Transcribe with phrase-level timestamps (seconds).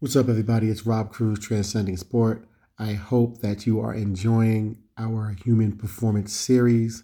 [0.00, 0.70] What's up, everybody?
[0.70, 2.46] It's Rob Cruz, Transcending Sport.
[2.78, 7.02] I hope that you are enjoying our human performance series.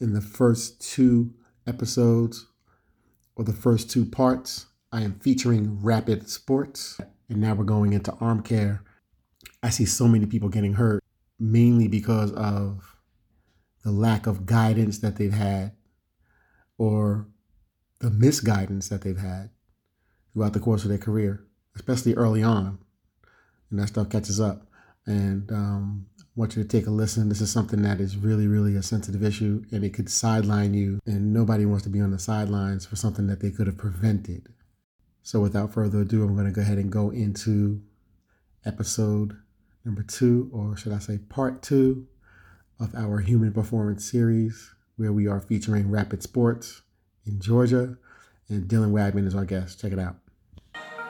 [0.00, 1.32] In the first two
[1.64, 2.48] episodes,
[3.36, 8.12] or the first two parts, I am featuring rapid sports, and now we're going into
[8.14, 8.82] arm care.
[9.62, 11.04] I see so many people getting hurt,
[11.38, 12.96] mainly because of
[13.84, 15.70] the lack of guidance that they've had,
[16.78, 17.28] or
[18.00, 19.50] the misguidance that they've had
[20.32, 21.44] throughout the course of their career
[21.78, 22.78] especially early on,
[23.70, 24.66] and that stuff catches up.
[25.06, 27.28] And um, I want you to take a listen.
[27.28, 31.00] This is something that is really, really a sensitive issue, and it could sideline you.
[31.06, 34.52] And nobody wants to be on the sidelines for something that they could have prevented.
[35.22, 37.80] So, without further ado, I'm going to go ahead and go into
[38.64, 39.36] episode
[39.84, 42.06] number two, or should I say, part two
[42.80, 46.82] of our human performance series, where we are featuring rapid sports
[47.24, 47.96] in Georgia.
[48.48, 49.80] And Dylan Wagman is our guest.
[49.80, 50.16] Check it out.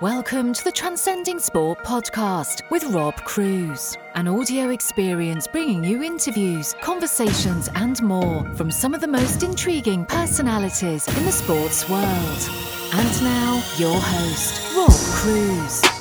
[0.01, 6.73] Welcome to the Transcending Sport podcast with Rob Cruz, an audio experience bringing you interviews,
[6.81, 12.49] conversations, and more from some of the most intriguing personalities in the sports world.
[12.93, 15.98] And now, your host, Rob Cruz.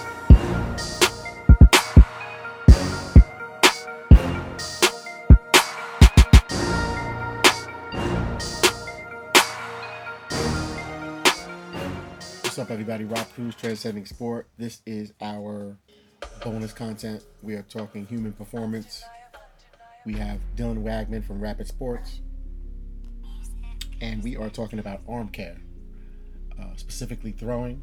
[12.77, 13.05] Everybody?
[13.05, 14.47] Rob Cruz, Transcending Sport.
[14.55, 15.79] This is our
[16.43, 17.23] bonus content.
[17.41, 19.03] We are talking human performance.
[20.05, 22.21] We have Dylan Wagman from Rapid Sports,
[23.99, 25.57] and we are talking about arm care,
[26.61, 27.81] uh, specifically throwing.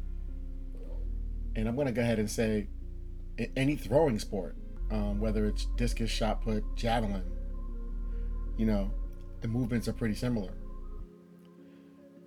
[1.57, 2.69] And I'm going to go ahead and say
[3.57, 4.55] any throwing sport,
[4.91, 7.25] um, whether it's discus, shot put, javelin,
[8.55, 8.91] you know,
[9.41, 10.53] the movements are pretty similar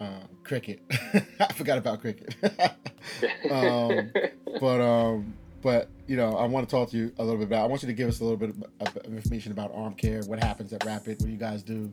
[0.00, 0.80] um, cricket.
[1.40, 2.34] I forgot about cricket.
[3.50, 4.10] um,
[4.60, 7.64] but um, but you know, I want to talk to you a little bit about.
[7.64, 10.22] I want you to give us a little bit of, of information about arm care.
[10.22, 11.20] What happens at Rapid?
[11.20, 11.92] What do you guys do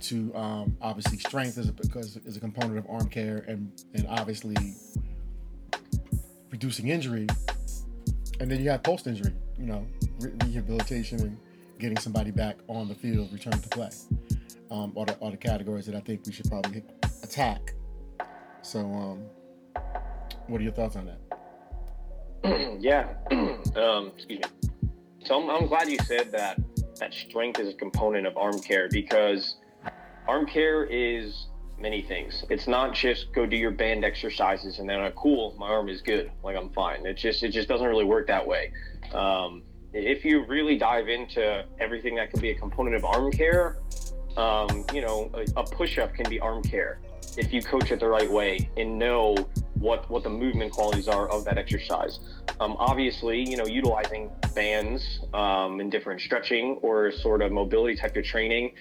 [0.00, 4.06] to um, obviously strength is a, because is a component of arm care, and and
[4.08, 4.56] obviously
[6.50, 7.26] reducing injury.
[8.38, 9.34] And then you have post injury.
[9.58, 9.86] You know,
[10.20, 11.38] re- rehabilitation and
[11.78, 13.90] getting somebody back on the field, return to play.
[14.70, 16.99] Um, are, the, are the categories that I think we should probably hit
[17.30, 17.74] attack.
[18.62, 19.24] So, um,
[20.48, 21.20] what are your thoughts on that?
[22.80, 23.14] yeah.
[23.30, 24.70] um, excuse me.
[25.24, 26.58] So I'm, I'm glad you said that
[26.98, 29.56] that strength is a component of arm care because
[30.26, 31.46] arm care is
[31.78, 32.44] many things.
[32.50, 36.02] It's not just go do your band exercises and then, oh, cool, my arm is
[36.02, 37.06] good, like I'm fine.
[37.06, 38.72] It just it just doesn't really work that way.
[39.12, 39.62] Um,
[39.92, 43.78] if you really dive into everything that can be a component of arm care,
[44.36, 47.00] um, you know, a, a push-up can be arm care
[47.36, 49.36] if you coach it the right way and know
[49.80, 52.20] what what the movement qualities are of that exercise.
[52.60, 58.16] Um, obviously, you know, utilizing bands um, and different stretching or sort of mobility type
[58.16, 58.74] of training.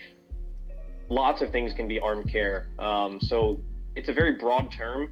[1.07, 2.67] Lots of things can be arm care.
[2.77, 3.61] Um, so
[3.95, 5.11] it's a very broad term,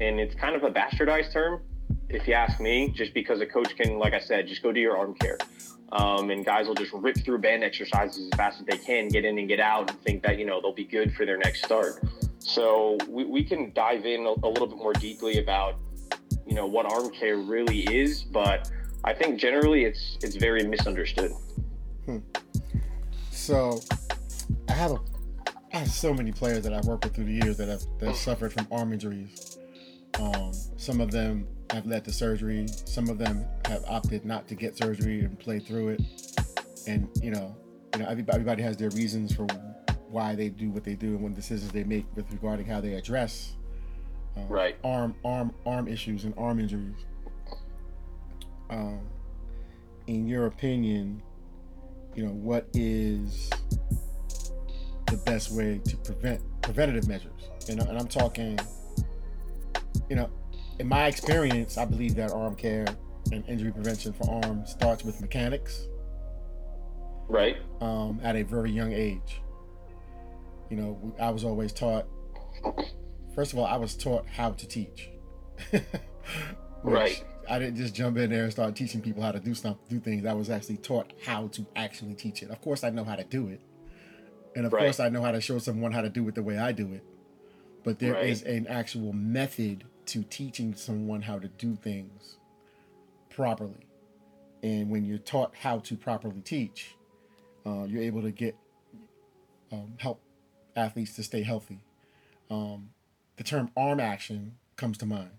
[0.00, 1.62] and it's kind of a bastardized term,
[2.08, 2.90] if you ask me.
[2.90, 5.38] Just because a coach can, like I said, just go do your arm care.
[5.90, 9.24] Um, and guys will just rip through band exercises as fast as they can, get
[9.24, 11.64] in and get out, and think that you know they'll be good for their next
[11.64, 12.02] start.
[12.48, 15.76] So we, we can dive in a, a little bit more deeply about,
[16.46, 18.70] you know, what arm care really is, but
[19.04, 21.32] I think generally it's it's very misunderstood.
[22.06, 22.18] Hmm.
[23.30, 23.82] So
[24.66, 25.00] I have a
[25.74, 28.06] I have so many players that I've worked with through the years that have that
[28.06, 29.58] have suffered from arm injuries.
[30.18, 32.66] Um, some of them have led to surgery.
[32.66, 36.02] Some of them have opted not to get surgery and play through it.
[36.86, 37.54] And you know,
[37.92, 39.46] you know, everybody, everybody has their reasons for
[40.10, 42.94] why they do what they do and what decisions they make with regarding how they
[42.94, 43.56] address
[44.36, 47.04] uh, right arm arm arm issues and arm injuries.
[48.70, 49.00] Um,
[50.06, 51.22] in your opinion,
[52.14, 53.50] you know what is
[55.06, 57.50] the best way to prevent preventative measures?
[57.66, 58.58] You know, and I'm talking,
[60.08, 60.30] you know,
[60.78, 62.86] in my experience, I believe that arm care
[63.32, 65.88] and injury prevention for arms starts with mechanics.
[67.28, 67.58] Right.
[67.82, 69.42] Um, at a very young age.
[70.70, 72.06] You know, I was always taught.
[73.34, 75.10] First of all, I was taught how to teach.
[76.82, 77.24] right.
[77.48, 79.98] I didn't just jump in there and start teaching people how to do stuff, do
[79.98, 80.26] things.
[80.26, 82.50] I was actually taught how to actually teach it.
[82.50, 83.60] Of course, I know how to do it,
[84.54, 84.84] and of right.
[84.84, 86.92] course, I know how to show someone how to do it the way I do
[86.92, 87.04] it.
[87.84, 88.26] But there right.
[88.26, 92.38] is an actual method to teaching someone how to do things
[93.30, 93.86] properly.
[94.62, 96.96] And when you're taught how to properly teach,
[97.64, 98.56] uh, you're able to get
[99.70, 100.20] um, help
[100.78, 101.80] athletes to stay healthy.
[102.50, 102.90] Um,
[103.36, 105.30] the term arm action comes to mind.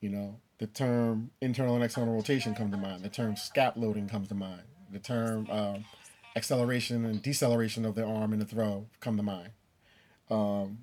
[0.00, 3.02] You know, the term internal and external rotation comes to mind.
[3.02, 4.62] The term scap loading comes to mind.
[4.92, 5.78] The term uh,
[6.36, 9.50] acceleration and deceleration of the arm in the throw come to mind.
[10.30, 10.78] Um,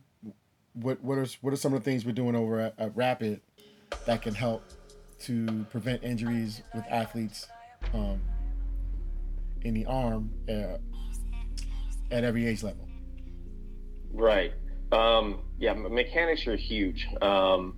[0.73, 3.41] what what are what are some of the things we're doing over at, at Rapid
[4.05, 4.63] that can help
[5.21, 7.47] to prevent injuries with athletes
[7.93, 8.21] um,
[9.61, 10.77] in the arm uh,
[12.11, 12.84] at every age level?
[14.15, 14.53] Right.
[14.91, 17.07] Um, yeah, mechanics are huge.
[17.21, 17.75] Um,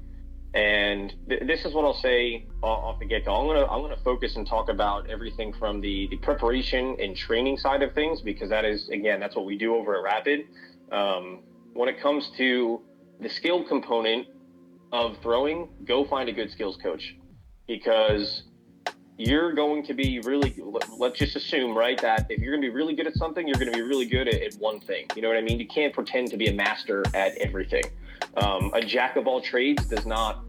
[0.54, 3.36] and th- this is what I'll say off the get go.
[3.36, 7.58] I'm gonna I'm gonna focus and talk about everything from the the preparation and training
[7.58, 10.46] side of things because that is again that's what we do over at Rapid.
[10.92, 11.42] Um,
[11.74, 12.82] when it comes to
[13.20, 14.28] the skill component
[14.92, 17.16] of throwing, go find a good skills coach
[17.68, 18.44] because
[19.18, 20.56] you're going to be really
[20.98, 23.58] let's just assume right that if you're going to be really good at something you're
[23.58, 25.08] going to be really good at, at, one thing.
[25.16, 25.60] You know what i mean?
[25.60, 27.84] You can't pretend to be a master at everything.
[28.36, 30.44] Um, a jack of all trades does not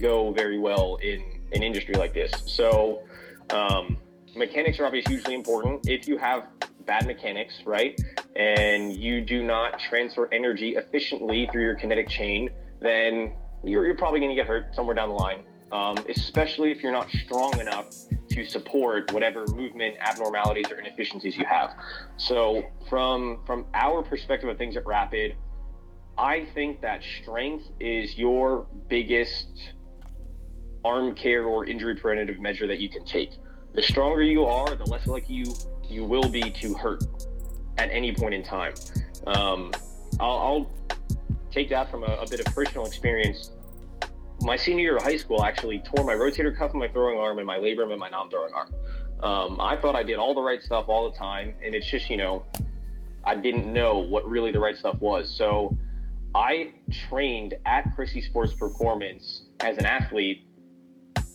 [0.00, 1.22] go very well in
[1.52, 2.32] an industry like this.
[2.46, 3.02] So
[3.50, 3.98] um,
[4.36, 5.88] mechanics are obviously hugely important.
[5.88, 6.46] If you have
[6.86, 8.00] bad mechanics right
[8.36, 13.32] and you do not transfer energy efficiently through your kinetic chain then
[13.62, 16.92] you're, you're probably going to get hurt somewhere down the line um, especially if you're
[16.92, 17.88] not strong enough
[18.30, 21.74] to support whatever movement abnormalities or inefficiencies you have.
[22.16, 25.34] So from from our perspective of things at Rapid,
[26.18, 29.72] I think that strength is your biggest
[30.84, 33.30] arm care or injury preventative measure that you can take.
[33.74, 35.54] The stronger you are, the less likely you
[35.88, 37.04] you will be to hurt
[37.78, 38.74] at any point in time.
[39.26, 39.72] Um,
[40.20, 40.70] I'll, I'll,
[41.50, 43.50] take that from a, a bit of personal experience
[44.42, 47.38] my senior year of high school, actually tore my rotator cuff in my throwing arm
[47.38, 48.74] and my labrum in my non-throwing arm.
[49.22, 52.10] Um, I thought I did all the right stuff all the time, and it's just
[52.10, 52.44] you know,
[53.24, 55.32] I didn't know what really the right stuff was.
[55.32, 55.76] So
[56.34, 56.72] I
[57.08, 60.44] trained at Cressey Sports Performance as an athlete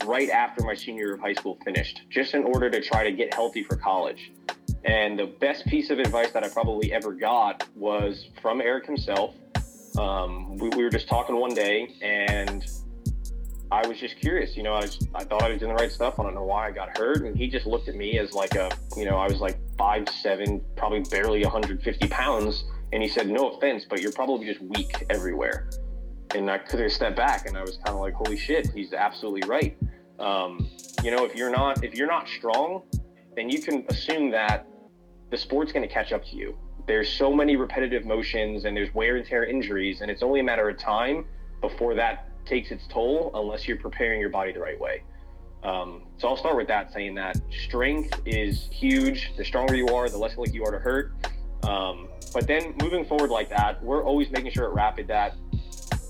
[0.06, 3.12] right after my senior year of high school finished, just in order to try to
[3.12, 4.32] get healthy for college.
[4.86, 9.36] And the best piece of advice that I probably ever got was from Eric himself.
[9.98, 12.66] Um, we, we were just talking one day, and
[13.72, 14.56] I was just curious.
[14.56, 16.20] You know, I, was, I thought I was doing the right stuff.
[16.20, 17.26] I don't know why I got hurt.
[17.26, 20.08] And he just looked at me as like a, you know, I was like five
[20.10, 22.64] seven, probably barely 150 pounds.
[22.94, 25.70] And he said, no offense, but you're probably just weak everywhere.
[26.34, 28.94] And I could have stepped back and I was kind of like, holy shit, he's
[28.94, 29.78] absolutely right.
[30.20, 30.70] Um,
[31.04, 32.84] you know, if you're not, if you're not strong,
[33.36, 34.66] then you can assume that
[35.30, 36.58] the sport's going to catch up to you.
[36.88, 40.44] There's so many repetitive motions and there's wear and tear injuries, and it's only a
[40.44, 41.26] matter of time
[41.62, 45.04] before that takes its toll unless you're preparing your body the right way.
[45.64, 49.36] Um, so I'll start with that, saying that strength is huge.
[49.38, 51.14] The stronger you are, the less likely you are to hurt.
[51.64, 55.36] Um, but then moving forward like that, we're always making sure at Rapid that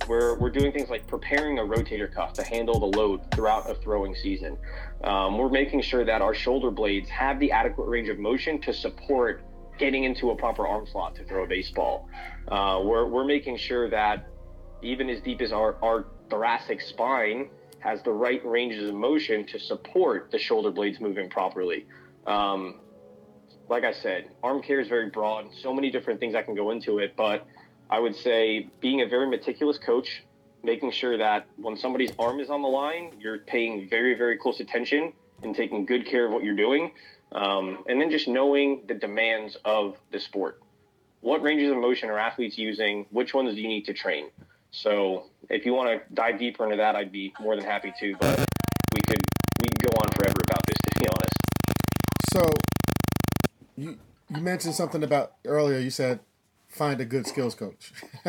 [0.07, 3.75] we're, we're doing things like preparing a rotator cuff to handle the load throughout a
[3.75, 4.57] throwing season.
[5.03, 8.73] Um, we're making sure that our shoulder blades have the adequate range of motion to
[8.73, 9.43] support
[9.77, 12.09] getting into a proper arm slot to throw a baseball.
[12.47, 14.27] Uh, we're, we're making sure that
[14.81, 19.59] even as deep as our, our thoracic spine has the right ranges of motion to
[19.59, 21.85] support the shoulder blades moving properly.
[22.25, 22.79] Um,
[23.69, 26.71] like I said, arm care is very broad, so many different things that can go
[26.71, 27.15] into it.
[27.15, 27.45] But
[27.89, 30.23] I would say being a very meticulous coach,
[30.63, 34.59] making sure that when somebody's arm is on the line, you're paying very, very close
[34.59, 35.13] attention
[35.43, 36.91] and taking good care of what you're doing.
[37.31, 40.61] Um, and then just knowing the demands of the sport.
[41.19, 43.05] What ranges of motion are athletes using?
[43.11, 44.29] Which ones do you need to train?
[44.71, 48.15] So if you want to dive deeper into that, I'd be more than happy to.
[48.19, 48.39] But
[48.93, 49.21] we could
[49.61, 51.33] we could go on forever about this, to be honest.
[52.31, 52.49] So
[53.75, 53.97] you
[54.29, 55.79] you mentioned something about earlier.
[55.79, 56.19] You said
[56.67, 57.93] find a good skills coach,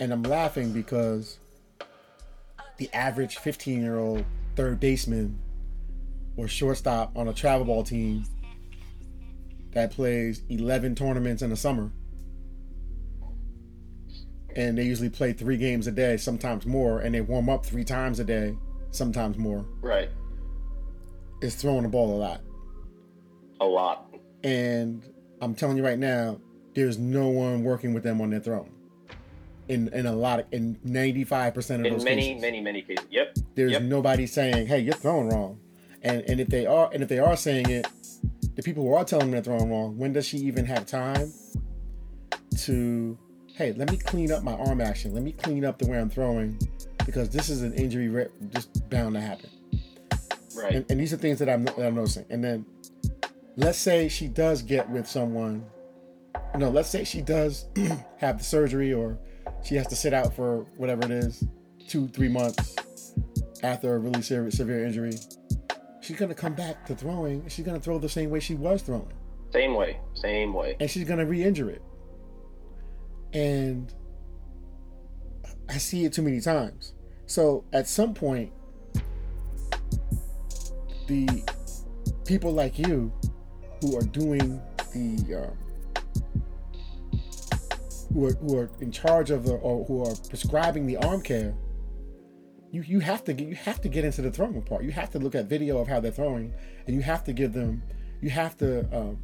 [0.00, 1.38] and I'm laughing because
[2.76, 5.38] the average 15 year old third baseman
[6.36, 8.24] or shortstop on a travel ball team
[9.72, 11.90] that plays 11 tournaments in the summer
[14.56, 17.84] and they usually play three games a day, sometimes more, and they warm up three
[17.84, 18.56] times a day,
[18.90, 19.66] sometimes more.
[19.82, 20.08] Right.
[21.42, 22.40] Is throwing the ball a lot.
[23.60, 24.14] A lot.
[24.42, 25.04] And
[25.42, 26.40] I'm telling you right now,
[26.74, 28.72] there's no one working with them on their throwing.
[29.68, 32.40] In in a lot of in 95 percent of in those many cases.
[32.40, 33.04] many many cases.
[33.10, 33.36] Yep.
[33.56, 33.82] There's yep.
[33.82, 35.58] nobody saying, "Hey, you're throwing wrong,"
[36.02, 37.88] and and if they are and if they are saying it,
[38.54, 41.32] the people who are telling them they're throwing wrong, when does she even have time
[42.58, 43.18] to
[43.56, 45.14] hey, let me clean up my arm action.
[45.14, 46.58] Let me clean up the way I'm throwing
[47.06, 49.48] because this is an injury re- just bound to happen.
[50.54, 50.74] Right.
[50.74, 52.26] And, and these are things that I'm, that I'm noticing.
[52.28, 52.66] And then
[53.56, 55.64] let's say she does get with someone.
[56.56, 57.66] No, let's say she does
[58.18, 59.18] have the surgery or
[59.64, 61.42] she has to sit out for whatever it is,
[61.88, 62.76] two, three months.
[63.62, 65.14] after a really severe, severe injury,
[66.02, 67.48] she's gonna come back to throwing.
[67.48, 69.12] She's gonna throw the same way she was throwing.
[69.50, 70.76] Same way, same way.
[70.78, 71.82] And she's gonna re-injure it.
[73.32, 73.92] And
[75.68, 76.94] I see it too many times.
[77.26, 78.52] So at some point,
[81.06, 81.44] the
[82.24, 83.12] people like you
[83.80, 84.60] who are doing
[84.92, 85.56] the um,
[88.12, 91.54] who are, who are in charge of the or who are prescribing the arm care
[92.72, 95.10] you you have to get you have to get into the throwing part you have
[95.10, 96.52] to look at video of how they're throwing
[96.86, 97.82] and you have to give them
[98.20, 99.18] you have to um,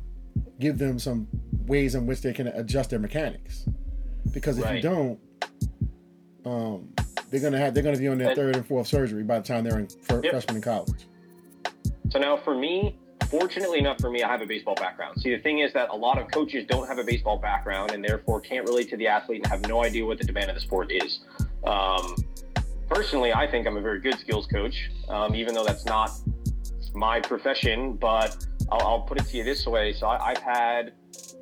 [0.61, 1.27] give them some
[1.67, 3.67] ways in which they can adjust their mechanics
[4.33, 4.77] because if Right.
[4.77, 5.19] you don't
[6.45, 6.89] um,
[7.31, 9.47] they're gonna have they're gonna be on their And- third and fourth surgery by the
[9.47, 10.33] time they're in fir- Yep.
[10.33, 11.07] freshman in college
[12.11, 12.97] So now for me,
[13.31, 15.19] fortunately enough for me, I have a baseball background.
[15.23, 18.05] See, the thing is that a lot of coaches don't have a baseball background and
[18.05, 20.61] therefore can't relate to the athlete and have no idea what the demand of the
[20.61, 21.21] sport is.
[21.65, 22.17] Um,
[22.91, 26.11] personally, I think I'm a very good skills coach, um, even though that's not
[26.93, 27.95] my profession.
[27.95, 30.93] But I'll, I'll put it to you this way: so I, I've had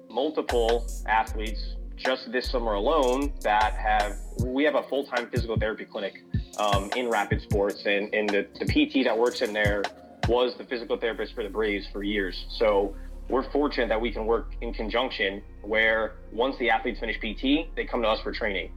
[0.08, 4.16] multiple athletes just this summer alone that have.
[4.42, 6.22] We have a full-time physical therapy clinic
[6.58, 9.82] um, in Rapid Sports, and, and the, the PT that works in there
[10.28, 12.46] was the physical therapist for the Braves for years.
[12.58, 12.94] So
[13.28, 17.84] we're fortunate that we can work in conjunction where once the athletes finish PT, they
[17.84, 18.72] come to us for training.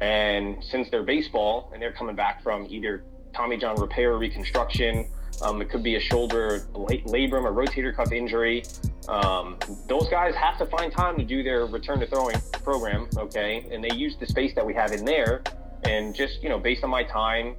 [0.00, 5.08] And since they're baseball and they're coming back from either Tommy John repair or reconstruction,
[5.42, 8.64] um, it could be a shoulder labrum or rotator cuff injury.
[9.08, 9.56] Um,
[9.86, 13.66] those guys have to find time to do their return to throwing program, okay?
[13.70, 15.42] And they use the space that we have in there.
[15.84, 17.56] And just, you know, based on my time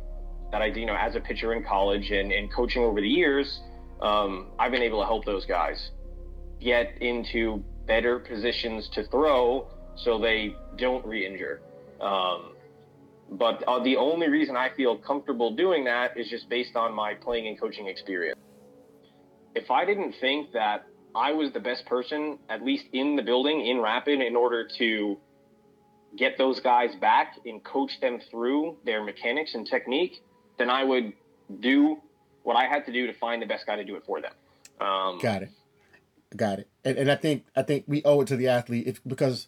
[0.52, 3.62] that I, you know, as a pitcher in college and, and coaching over the years,
[4.02, 5.92] um, I've been able to help those guys
[6.60, 11.62] get into better positions to throw so they don't re-injure.
[12.00, 12.54] Um,
[13.31, 17.13] but uh, the only reason I feel comfortable doing that is just based on my
[17.13, 18.39] playing and coaching experience.
[19.55, 23.65] If I didn't think that I was the best person, at least in the building
[23.65, 25.17] in Rapid, in order to
[26.17, 30.24] get those guys back and coach them through their mechanics and technique,
[30.57, 31.13] then I would
[31.59, 31.98] do
[32.43, 34.33] what I had to do to find the best guy to do it for them.
[34.81, 35.50] Um, Got it.
[36.36, 36.67] Got it.
[36.83, 39.48] And, and I think I think we owe it to the athlete if, because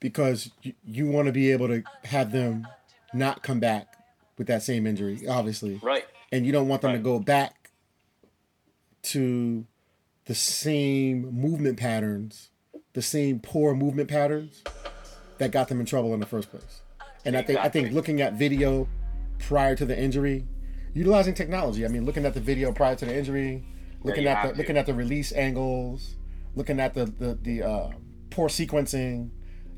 [0.00, 2.66] because you, you want to be able to have them
[3.16, 3.88] not come back
[4.38, 6.04] with that same injury, obviously, Right.
[6.30, 7.70] and you don't want them to go back
[9.02, 9.66] to
[10.26, 12.50] the same movement patterns,
[12.92, 14.62] the same poor movement patterns
[15.38, 16.80] that got them in trouble in the first place.
[17.24, 18.88] And I think I think looking at video
[19.38, 20.46] prior to the injury,
[20.94, 21.84] utilizing technology.
[21.84, 23.64] I mean, looking at the video prior to the injury,
[24.02, 24.58] looking you at the to.
[24.58, 26.16] looking at the release angles,
[26.54, 27.90] looking at the the, the uh,
[28.30, 29.30] poor sequencing,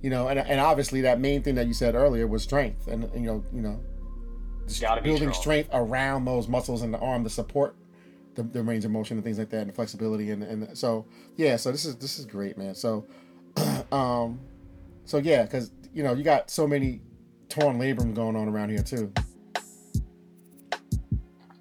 [0.02, 3.05] you know, and, and obviously that main thing that you said earlier was strength, and,
[3.05, 3.81] and you know you know
[5.02, 7.75] building strength around those muscles in the arm to support
[8.35, 11.57] the, the range of motion and things like that, and flexibility and and so yeah,
[11.57, 12.75] so this is this is great, man.
[12.75, 13.07] So,
[13.93, 14.40] um,
[15.05, 17.00] so yeah, because you know you got so many
[17.49, 19.12] torn labrums going on around here too.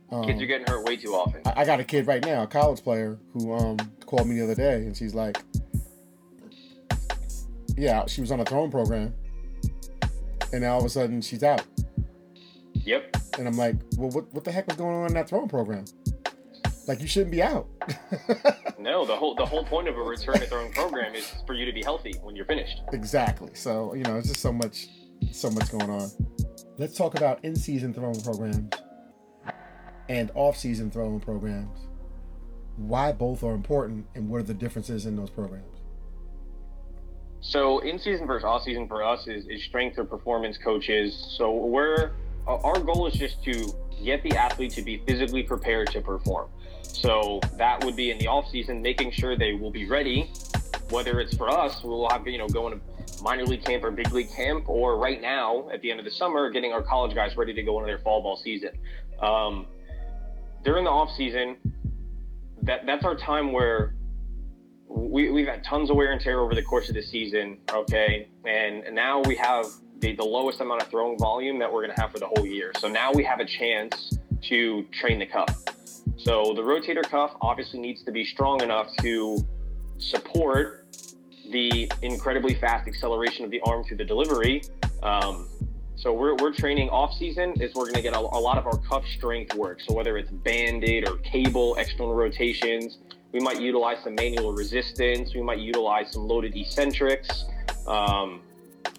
[0.10, 1.42] Um, Kids are getting hurt way too often.
[1.46, 4.44] I I got a kid right now, a college player, who um called me the
[4.44, 5.38] other day, and she's like,
[7.78, 9.14] "Yeah, she was on a throwing program,
[10.52, 11.64] and now all of a sudden she's out."
[12.74, 13.18] Yep.
[13.38, 15.86] And I'm like, "Well, what what the heck was going on in that throwing program?
[16.88, 17.68] Like, you shouldn't be out."
[18.80, 21.66] No, the whole the whole point of a return to throwing program is for you
[21.66, 22.80] to be healthy when you're finished.
[22.94, 23.50] exactly.
[23.54, 24.88] So you know, it's just so much,
[25.32, 26.10] so much going on.
[26.78, 28.72] Let's talk about in-season throwing programs
[30.10, 31.88] and off-season throwing programs.
[32.78, 35.82] Why both are important, and what are the differences in those programs?
[37.42, 41.36] So in season versus off season for us is, is strength or performance coaches.
[41.38, 42.12] So we're
[42.48, 46.50] our goal is just to get the athlete to be physically prepared to perform.
[46.82, 50.32] So that would be in the off season, making sure they will be ready.
[50.90, 54.12] Whether it's for us, we'll have you know going to minor league camp or big
[54.12, 57.36] league camp, or right now at the end of the summer, getting our college guys
[57.36, 58.72] ready to go into their fall ball season.
[59.22, 59.68] Um,
[60.64, 61.58] during the off season,
[62.64, 63.96] that that's our time where
[64.88, 68.30] we, we've had tons of wear and tear over the course of the season, okay?
[68.46, 69.66] And, now we have
[70.00, 72.46] the, the lowest amount of throwing volume that we're going to have for the whole
[72.46, 72.72] year.
[72.80, 75.56] So now we have a chance to train the cuff.
[76.18, 79.46] So the rotator cuff obviously needs to be strong enough to
[80.00, 80.88] support
[81.52, 84.64] the incredibly fast acceleration of the arm through the delivery.
[85.04, 85.48] Um,
[85.96, 88.66] so we're, we're training off season is we're going to get a, a lot of
[88.66, 89.80] our cuff strength work.
[89.82, 92.98] So whether it's banded or cable external rotations,
[93.32, 95.34] we might utilize some manual resistance.
[95.34, 97.46] We might utilize some loaded eccentrics.
[97.86, 98.42] Um,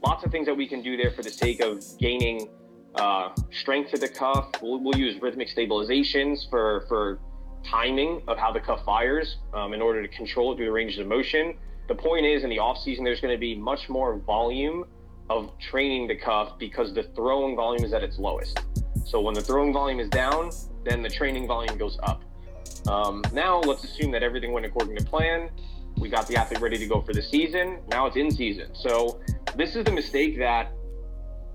[0.03, 2.49] lots of things that we can do there for the sake of gaining
[2.95, 4.51] uh, strength to the cuff.
[4.63, 7.21] We'll, we'll, use rhythmic stabilizations for for
[7.65, 10.99] timing of how the cuff fires um, in order to control it through the ranges
[10.99, 11.55] of motion.
[11.89, 14.85] The point is, in the off season, there's going to be much more volume
[15.31, 18.61] of training the cuff because the throwing volume is at its lowest.
[19.05, 20.51] So when the throwing volume is down,
[20.85, 22.23] then the training volume goes up.
[22.87, 25.51] Um, now let's assume that everything went according to plan.
[25.99, 27.81] We got the athlete ready to go for the season.
[27.89, 28.71] Now it's in season.
[28.75, 29.21] So
[29.57, 30.73] this is the mistake that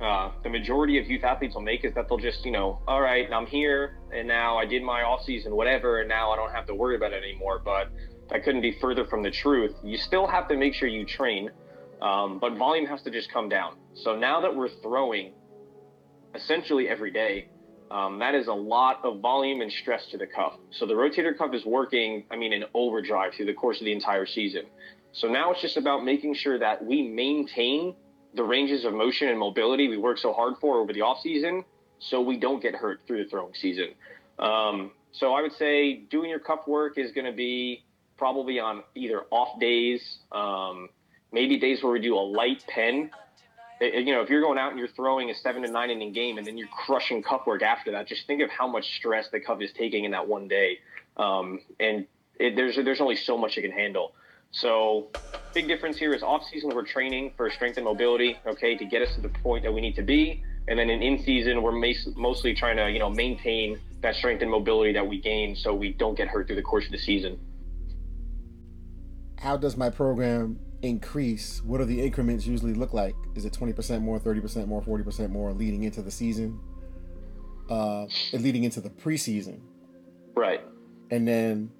[0.02, 3.02] uh, the majority of youth athletes will make is that they'll just, you know, all
[3.02, 6.52] right, I'm here and now I did my off season, whatever, and now I don't
[6.52, 7.62] have to worry about it anymore.
[7.64, 7.90] But
[8.30, 9.76] that couldn't be further from the truth.
[9.84, 11.52] You still have to make sure you train,
[12.02, 13.76] um, but volume has to just come down.
[13.94, 15.34] So now that we're throwing
[16.36, 17.48] essentially every day,
[17.94, 20.54] um, that is a lot of volume and stress to the cuff.
[20.72, 23.94] So the rotator cuff is working, I mean, in overdrive through the course of the
[23.94, 24.64] entire season.
[25.12, 27.96] So now it's just about making sure that we maintain
[28.34, 31.64] the ranges of motion and mobility we work so hard for over the off season,
[32.00, 33.90] so we don't get hurt through the throwing season.
[34.40, 37.84] Um, so I would say doing your cuff work is going to be
[38.18, 40.90] probably on either off days, um,
[41.32, 43.12] maybe days where we do a light pen.
[43.84, 46.38] You know, if you're going out and you're throwing a seven to nine inning game
[46.38, 49.40] and then you're crushing cuff work after that, just think of how much stress the
[49.40, 50.80] cuff is taking in that one day.
[51.18, 52.06] Um, and
[52.40, 54.14] it, there's there's only so much it can handle.
[54.52, 55.08] So,
[55.54, 59.02] big difference here is off season we're training for strength and mobility, okay, to get
[59.02, 61.72] us to the point that we need to be, and then in in season we're
[62.16, 65.94] mostly trying to you know maintain that strength and mobility that we gain, so we
[65.94, 67.40] don't get hurt through the course of the season.
[69.40, 71.64] How does my program increase?
[71.64, 73.16] What do the increments usually look like?
[73.36, 76.60] Is it twenty percent more, thirty percent more, forty percent more leading into the season,
[77.70, 79.62] uh, leading into the preseason,
[80.36, 80.62] right?
[81.10, 81.72] And then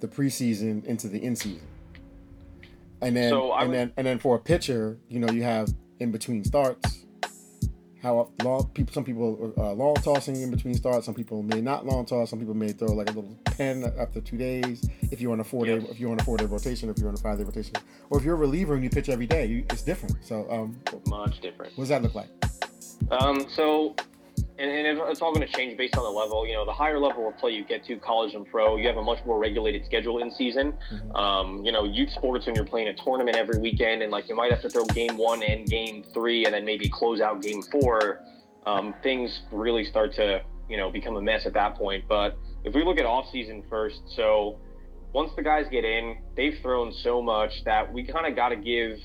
[0.00, 1.68] the preseason into the in season.
[3.00, 5.68] And then so and would, then and then for a pitcher, you know, you have
[6.00, 7.03] in between starts.
[8.04, 8.92] How long people?
[8.92, 11.06] Some people uh, long tossing in between starts.
[11.06, 12.28] Some people may not long toss.
[12.28, 14.86] Some people may throw like a little pen after two days.
[15.10, 17.08] If you're on a four day, if you're on a four day rotation, if you're
[17.08, 17.72] on a five day rotation,
[18.10, 20.22] or if you're a reliever and you pitch every day, you, it's different.
[20.22, 21.72] So um, much different.
[21.78, 22.28] What does that look like?
[23.10, 23.96] Um, so
[24.58, 26.46] and, and it's all going to change based on the level.
[26.46, 28.96] You know, the higher level of play you get to, college and pro, you have
[28.96, 30.74] a much more regulated schedule in season.
[30.92, 31.16] Mm-hmm.
[31.16, 34.36] Um, you know, youth sports when you're playing a tournament every weekend, and like you
[34.36, 37.62] might have to throw game one and game three, and then maybe close out game
[37.62, 38.20] four.
[38.66, 42.04] Um, things really start to you know become a mess at that point.
[42.08, 44.58] But if we look at off season first, so
[45.12, 48.56] once the guys get in, they've thrown so much that we kind of got to
[48.56, 48.98] give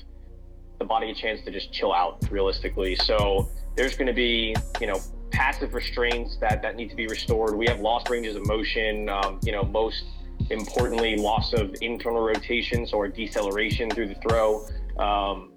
[0.78, 2.96] the body a chance to just chill out realistically.
[2.96, 7.56] So there's going to be, you know, passive restraints that, that need to be restored.
[7.56, 10.04] We have lost ranges of motion, um, you know, most
[10.50, 14.66] importantly, loss of internal rotation, so our deceleration through the throw.
[14.98, 15.52] Um,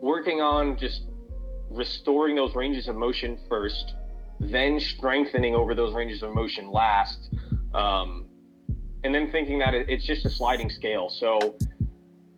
[0.00, 1.02] working on just
[1.70, 3.94] restoring those ranges of motion first,
[4.40, 7.30] then strengthening over those ranges of motion last,
[7.74, 8.26] um,
[9.04, 11.08] and then thinking that it's just a sliding scale.
[11.08, 11.56] So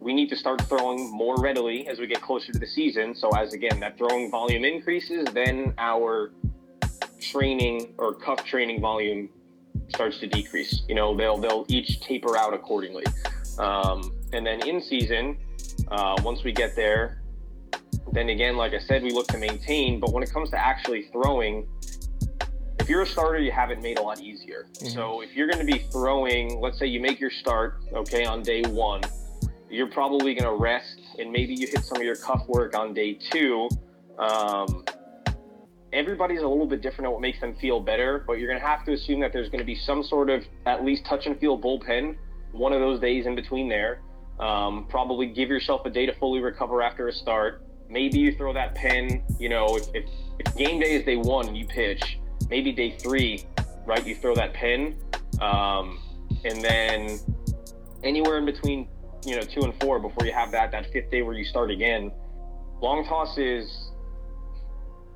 [0.01, 3.15] we need to start throwing more readily as we get closer to the season.
[3.15, 6.33] So as again that throwing volume increases, then our
[7.21, 9.29] training or cuff training volume
[9.89, 10.83] starts to decrease.
[10.89, 13.05] You know, they'll they'll each taper out accordingly.
[13.59, 15.37] Um, and then in season,
[15.89, 17.21] uh, once we get there,
[18.13, 20.01] then again, like I said, we look to maintain.
[20.01, 21.69] But when it comes to actually throwing,
[22.79, 24.67] if you're a starter, you have it made a lot easier.
[24.73, 24.89] Mm-hmm.
[24.89, 28.43] So if you're going to be throwing, let's say you make your start, okay, on
[28.43, 29.03] day one
[29.71, 32.93] you're probably going to rest and maybe you hit some of your cuff work on
[32.93, 33.69] day two.
[34.19, 34.85] Um,
[35.93, 38.67] everybody's a little bit different at what makes them feel better, but you're going to
[38.67, 41.39] have to assume that there's going to be some sort of at least touch and
[41.39, 42.17] feel bullpen
[42.53, 44.03] one of those days in between there.
[44.41, 47.63] Um, probably give yourself a day to fully recover after a start.
[47.89, 50.05] Maybe you throw that pen, you know, if, if,
[50.39, 53.45] if game day is day one and you pitch, maybe day three,
[53.85, 54.97] right, you throw that pen.
[55.41, 56.01] Um,
[56.45, 57.19] and then
[58.03, 58.89] anywhere in between
[59.25, 61.71] you know two and four before you have that that fifth day where you start
[61.71, 62.11] again.
[62.81, 63.91] Long toss is,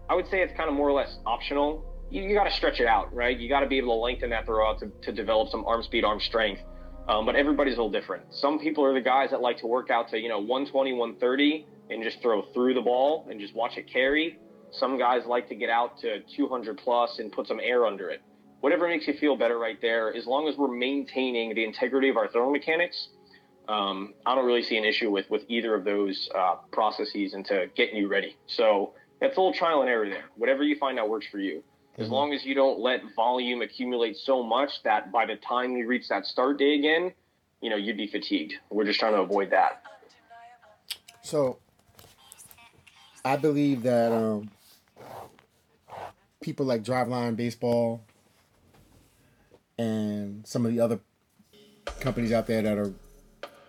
[0.09, 1.85] I would say it's kind of more or less optional.
[2.11, 3.39] You, you got to stretch it out, right?
[3.39, 5.83] You got to be able to lengthen that throw out to, to develop some arm
[5.83, 6.61] speed, arm strength.
[7.09, 8.25] Um, but everybody's a little different.
[8.31, 11.67] Some people are the guys that like to work out to you know 120, 130
[11.91, 14.39] and just throw through the ball and just watch it carry.
[14.73, 18.23] Some guys like to get out to 200 plus and put some air under it.
[18.61, 22.17] Whatever makes you feel better right there, as long as we're maintaining the integrity of
[22.17, 23.09] our throwing mechanics
[23.69, 27.69] um, I don't really see an issue with with either of those uh, processes into
[27.75, 28.37] getting you ready.
[28.47, 30.25] So it's a little trial and error there.
[30.37, 31.63] Whatever you find out works for you.
[31.97, 32.15] As mm-hmm.
[32.15, 36.09] long as you don't let volume accumulate so much that by the time you reach
[36.09, 37.13] that start day again,
[37.61, 38.55] you know you'd be fatigued.
[38.71, 39.83] We're just trying to avoid that.
[41.23, 41.59] So
[43.25, 44.51] I believe that um,
[46.43, 48.03] people like Driveline Baseball
[49.79, 51.01] and some of the other
[52.01, 52.93] companies out there that are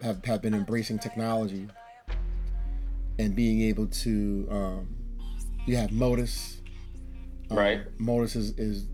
[0.02, 1.68] have, have been embracing technology
[3.18, 4.96] and being able to um,
[5.66, 6.62] you have Motus.
[7.50, 7.82] Um, Right.
[8.00, 8.88] Motus is, is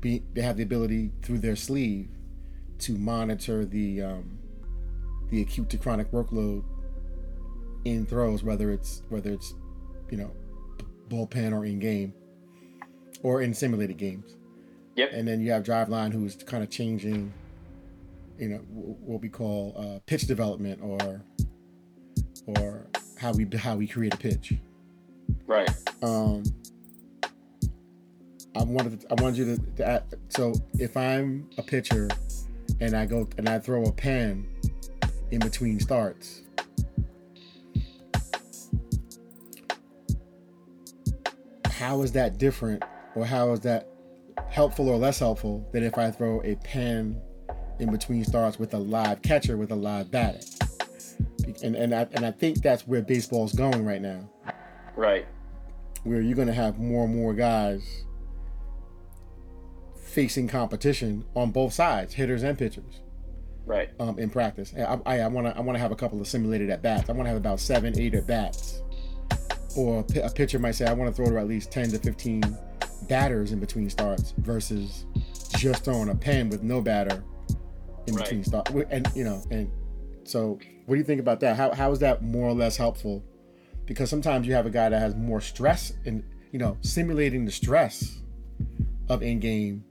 [0.00, 2.08] be, they have the ability through their sleeve
[2.80, 4.38] to monitor the um,
[5.30, 6.64] the acute to chronic workload
[7.84, 9.54] in throws, whether it's whether it's
[10.10, 10.30] you know
[11.08, 12.12] bullpen or in game
[13.22, 14.36] or in simulated games.
[14.96, 15.10] Yep.
[15.12, 17.32] And then you have Driveline, who's kind of changing,
[18.38, 21.22] you know, what we call uh, pitch development or
[22.46, 22.86] or
[23.18, 24.54] how we how we create a pitch.
[25.46, 25.70] Right.
[26.02, 26.44] Um,
[28.56, 32.08] I wanted to, I wanted you to, to add, so if I'm a pitcher
[32.80, 34.46] and I go and I throw a pen
[35.30, 36.42] in between starts.
[41.66, 42.82] How is that different,
[43.14, 43.88] or how is that
[44.48, 47.20] helpful or less helpful than if I throw a pen
[47.78, 50.40] in between starts with a live catcher with a live batter?
[51.62, 54.28] And and I and I think that's where baseball's going right now
[54.96, 55.26] Right.
[56.04, 58.04] where you're going to have more and more guys
[59.96, 63.00] facing competition on both sides, hitters and pitchers,
[63.66, 63.90] Right.
[63.98, 64.72] um, in practice.
[64.76, 67.08] I, I, I want to I want to have a couple of simulated at bats.
[67.10, 68.80] I want to have about seven, eight at bats.
[69.76, 71.98] Or a, a pitcher might say, I want to throw to at least 10 to
[71.98, 72.42] 15
[73.08, 75.04] batters in between starts versus
[75.58, 77.24] just throwing a pen with no batter
[78.06, 78.42] in Right.
[78.42, 78.84] between.
[78.90, 79.70] And, you know, and
[80.24, 81.56] so what do you think about that?
[81.56, 83.22] How, how is that more or less helpful?
[83.86, 87.52] Because sometimes you have a guy that has more stress and, you know, simulating the
[87.52, 88.20] stress
[89.08, 89.84] of in game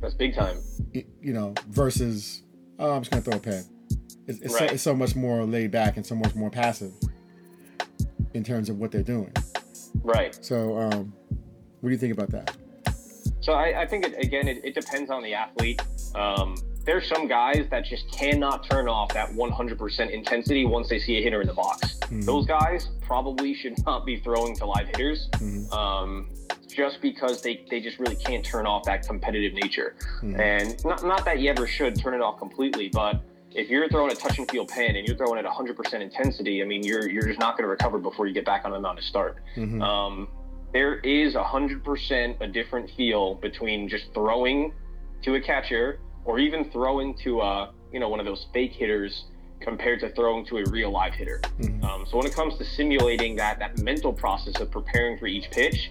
[0.00, 0.58] That's big time.
[0.94, 2.42] it- you know, versus
[2.78, 3.64] oh, I'm just gonna throw a pen.
[4.26, 6.92] It's, it's, so, it's so much more laid back and so much more passive
[8.34, 9.32] in terms of what they're doing.
[10.02, 10.36] Right.
[10.42, 11.12] So, um,
[11.80, 12.56] what do you think about that?
[13.40, 15.82] So I, I think it, again, it, it depends on the athlete.
[16.14, 21.18] Um, there's some guys that just cannot turn off that 100% intensity once they see
[21.18, 21.98] a hitter in the box.
[22.00, 22.24] Mhm.
[22.24, 25.72] Those guys probably should not be throwing to live hitters, Mhm.
[25.72, 26.28] um,
[26.68, 29.94] just because they, they just really can't turn off that competitive nature.
[30.22, 30.38] Mhm.
[30.40, 33.20] And not, not that you ever should turn it off completely, but
[33.54, 36.64] if you're throwing a touch and feel pen and you're throwing at 100% intensity, I
[36.64, 38.98] mean, you're you're just not going to recover before you get back on the mound
[38.98, 39.36] to start.
[39.56, 39.82] Mhm.
[39.82, 40.28] Um,
[40.72, 44.72] there is 100% a different feel between just throwing
[45.22, 49.24] to a catcher or even throwing to a, you know, one of those fake hitters
[49.60, 51.40] compared to throwing to a real live hitter.
[51.58, 51.84] Mhm.
[51.84, 55.50] Um, so when it comes to simulating that that mental process of preparing for each
[55.50, 55.90] pitch,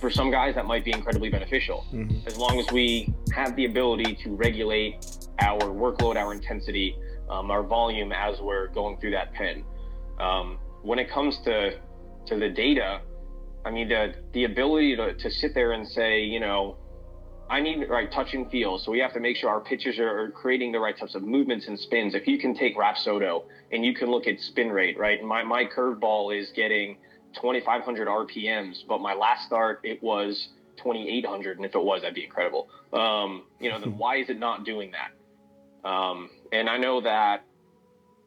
[0.00, 1.84] for some guys that might be incredibly beneficial.
[1.92, 2.26] Mhm.
[2.26, 5.06] As long as we have the ability to regulate
[5.40, 6.96] our workload, our intensity,
[7.28, 9.64] um, our volume as we're going through that pen.
[10.18, 11.76] Um, when it comes to
[12.26, 13.00] to the data,
[13.64, 16.76] I mean the the ability to, to sit there and say, you know,
[17.50, 18.78] I need right touch and feel.
[18.78, 21.66] So we have to make sure our pitchers are, creating the right types of movements
[21.66, 22.14] and spins.
[22.14, 25.22] If you can take Rapsodo and you can look at spin rate, right?
[25.22, 26.98] My my curveball is getting
[27.34, 32.24] 2,500 RPMs, but my last start it was 2,800, and if it was, that'd be
[32.24, 32.68] incredible.
[32.92, 35.88] Um, you know, then why is it not doing that?
[35.88, 37.44] Um, and I know that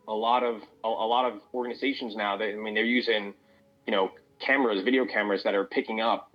[0.08, 3.34] a lot of a, a lot of organizations now, they, I mean, they're using,
[3.86, 6.31] you know, cameras, video cameras that are picking up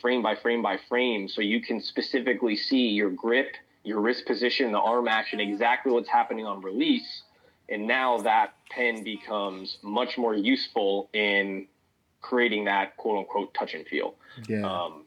[0.00, 4.72] frame by frame by frame, so you can specifically see your grip, your wrist position,
[4.72, 7.22] the arm action, exactly what's happening on release.
[7.68, 11.66] And now that pen becomes much more useful in
[12.20, 14.14] creating that quote unquote touch and feel.
[14.48, 14.64] Yeah.
[14.64, 15.04] Um,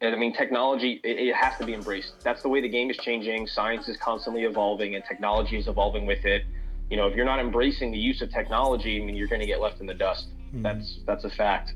[0.00, 2.22] and I mean, technology, it, it has to be embraced.
[2.22, 3.46] That's the way the game is changing.
[3.48, 6.44] Science is constantly evolving and technology is evolving with it.
[6.90, 9.46] You know, if you're not embracing the use of technology, I mean, you're going to
[9.46, 10.28] get left in the dust.
[10.54, 10.62] Mhm.
[10.62, 11.74] That's, that's a fact.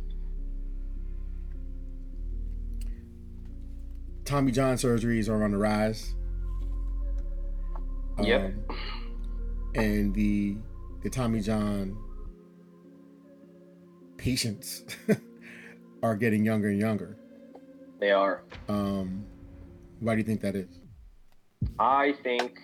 [4.24, 6.14] Tommy John surgeries are on the rise.
[8.22, 8.54] Yep.
[8.68, 8.76] Um,
[9.74, 10.56] and the
[11.02, 11.96] the Tommy John
[14.16, 14.84] patients
[16.02, 17.16] are getting younger and younger.
[17.98, 18.42] They are.
[18.68, 19.24] Um,
[20.00, 20.68] why do you think that is?
[21.78, 22.58] I think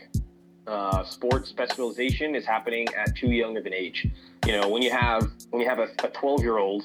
[0.66, 4.07] uh, sports specialization is happening at too young of an age.
[4.47, 6.85] You know, when you have when you have a 12 year old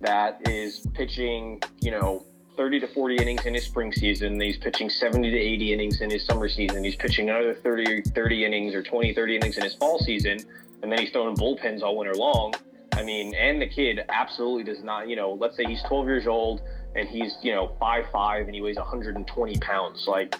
[0.00, 2.24] that is pitching, you know,
[2.60, 6.10] 30 to 40 innings in his spring season, he's pitching 70 to 80 innings in
[6.10, 9.74] his summer season, he's pitching another 30 30 innings or 20 30 innings in his
[9.76, 10.38] fall season,
[10.82, 12.52] and then he's throwing bullpens all winter long.
[12.92, 16.26] I mean, and the kid absolutely does not, you know, let's say he's 12 years
[16.26, 16.60] old
[16.94, 20.04] and he's, you know, 5'5 and he weighs 120 pounds.
[20.06, 20.36] Like,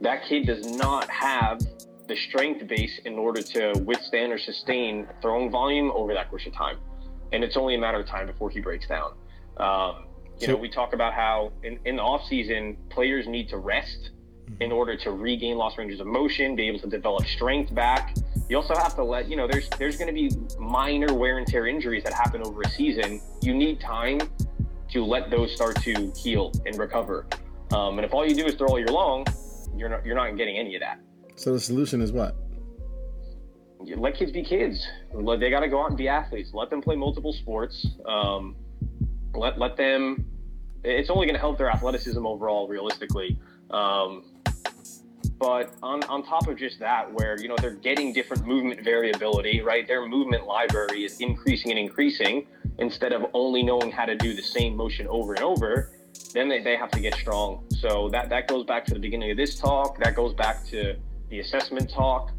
[0.00, 1.60] that kid does not have
[2.08, 6.52] the strength base in order to withstand or sustain throwing volume over that course of
[6.52, 6.78] time.
[7.32, 9.12] And it's only a matter of time before he breaks down.
[9.58, 10.06] Um,
[10.44, 14.10] You know, we talk about how in, in the off season, players need to rest
[14.60, 18.14] in order to regain lost ranges of motion, be able to develop strength back.
[18.50, 21.46] You also have to let you know there's there's going to be minor wear and
[21.46, 23.22] tear injuries that happen over a season.
[23.40, 24.20] You need time
[24.90, 27.26] to let those start to heal and recover.
[27.72, 29.24] Um, and if all you do is throw all year long,
[29.74, 31.00] you're not you're not getting any of that.
[31.36, 32.36] So the solution is what?
[33.96, 34.86] Let kids be kids.
[35.14, 36.50] Let- They got to go out and be athletes.
[36.52, 37.86] Let them play multiple sports.
[38.06, 38.56] Um,
[39.34, 40.26] let let them.
[40.84, 43.38] It's only going to help their athleticism overall, realistically.
[43.70, 44.24] Um,
[45.38, 49.60] but on, on top of just that, where you know they're getting different movement variability,
[49.60, 49.86] right?
[49.86, 52.46] Their movement library is increasing and increasing
[52.78, 55.90] instead of only knowing how to do the same motion over and over.
[56.32, 57.64] Then they, they have to get strong.
[57.70, 59.98] So that that goes back to the beginning of this talk.
[59.98, 60.96] That goes back to
[61.30, 62.30] the assessment talk.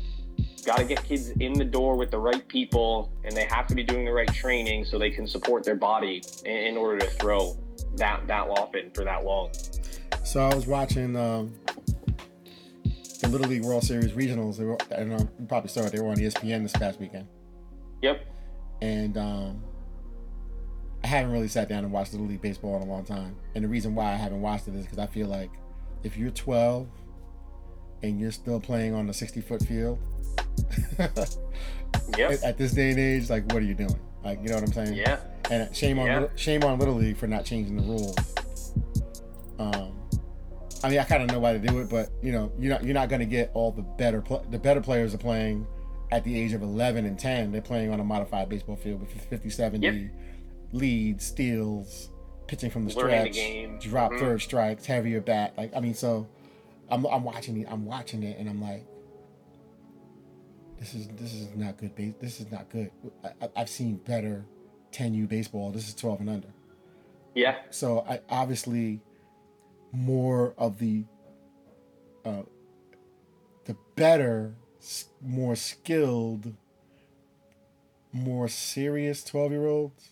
[0.65, 3.75] Got to get kids in the door with the right people, and they have to
[3.75, 7.05] be doing the right training so they can support their body in, in order to
[7.11, 7.55] throw
[7.97, 9.51] that that often for that long.
[10.23, 11.53] So I was watching um,
[13.21, 14.57] the Little League World Series regionals.
[14.57, 15.91] They were, and um, you probably saw it.
[15.91, 17.27] They were on ESPN this past weekend,
[18.01, 18.25] Yep.
[18.81, 19.63] and um,
[21.03, 23.35] I haven't really sat down and watched Little League baseball in a long time.
[23.53, 25.51] And the reason why I haven't watched it is because I feel like
[26.03, 26.87] if you're 12
[28.01, 29.99] and you're still playing on the 60 foot field,
[32.17, 32.39] Yep.
[32.43, 33.99] at, this day and age, like what are you doing?
[34.23, 34.93] Like you know what I'm saying?
[34.93, 35.19] Yeah.
[35.49, 36.19] And shame on Yeah.
[36.21, 38.15] Little, shame on Little League for not changing the rules.
[39.59, 39.93] Um,
[40.83, 42.83] I mean, I kind of know why to do it, but you know, you're not
[42.83, 45.65] you're not going to get all the better pl- the better players are playing
[46.11, 47.51] at the age of 11 and 10.
[47.51, 50.11] They're playing on a modified baseball field with 50, 70 Yep.
[50.71, 52.09] leads, steals,
[52.47, 53.79] pitching from the Learning the stretch, game.
[53.79, 54.19] drop Mhm.
[54.19, 55.53] third strikes, heavier bat.
[55.57, 56.27] Like I mean, so
[56.89, 57.67] I'm I'm watching it.
[57.69, 58.85] I'm watching it, and I'm like,
[60.85, 61.95] this is this is not good.
[61.95, 62.13] Base.
[62.19, 62.91] This is not good.
[63.23, 64.45] I, I- I've seen better
[64.91, 65.71] 10U baseball.
[65.71, 66.47] This is 12 and under.
[67.33, 67.55] Yeah.
[67.71, 69.01] So I obviously
[69.91, 71.05] more of the
[72.23, 72.43] uh,
[73.65, 74.55] the better,
[75.21, 76.53] more skilled,
[78.13, 80.09] more serious 12 year olds